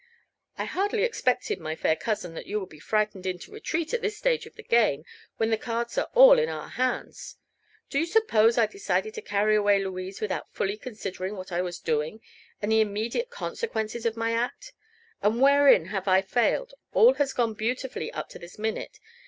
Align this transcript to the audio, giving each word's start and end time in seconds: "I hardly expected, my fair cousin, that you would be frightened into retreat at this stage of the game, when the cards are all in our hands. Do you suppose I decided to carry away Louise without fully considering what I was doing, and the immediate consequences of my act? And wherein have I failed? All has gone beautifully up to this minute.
"I 0.57 0.65
hardly 0.65 1.03
expected, 1.03 1.59
my 1.59 1.75
fair 1.75 1.95
cousin, 1.95 2.33
that 2.33 2.47
you 2.47 2.59
would 2.59 2.69
be 2.69 2.79
frightened 2.79 3.27
into 3.27 3.51
retreat 3.51 3.93
at 3.93 4.01
this 4.01 4.17
stage 4.17 4.47
of 4.47 4.55
the 4.55 4.63
game, 4.63 5.05
when 5.37 5.51
the 5.51 5.59
cards 5.59 5.95
are 5.95 6.09
all 6.15 6.39
in 6.39 6.49
our 6.49 6.69
hands. 6.69 7.37
Do 7.91 7.99
you 7.99 8.07
suppose 8.07 8.57
I 8.57 8.65
decided 8.65 9.13
to 9.13 9.21
carry 9.21 9.55
away 9.55 9.77
Louise 9.77 10.19
without 10.19 10.49
fully 10.55 10.75
considering 10.77 11.35
what 11.35 11.51
I 11.51 11.61
was 11.61 11.77
doing, 11.77 12.19
and 12.63 12.71
the 12.71 12.81
immediate 12.81 13.29
consequences 13.29 14.07
of 14.07 14.17
my 14.17 14.31
act? 14.31 14.73
And 15.21 15.39
wherein 15.39 15.85
have 15.93 16.07
I 16.07 16.23
failed? 16.23 16.73
All 16.93 17.13
has 17.13 17.31
gone 17.31 17.53
beautifully 17.53 18.11
up 18.11 18.27
to 18.29 18.39
this 18.39 18.57
minute. 18.57 18.99